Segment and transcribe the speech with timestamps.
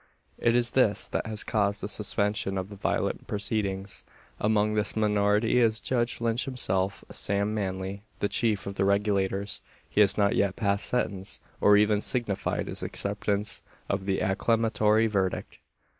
[0.39, 4.03] It is this that has caused a suspension of the violent proceedings.
[4.39, 9.61] Among this minority is Judge Lynch himself Sam Manly, the Chief of the Regulators.
[9.87, 15.59] He has not yet passed sentence; or even signified his acceptance of the acclamatory verdict.